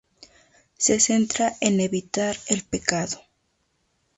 Se 0.79 0.99
centra 0.99 1.53
en 1.61 1.79
evitar 1.79 2.35
el 2.47 2.63
pecado. 2.63 3.21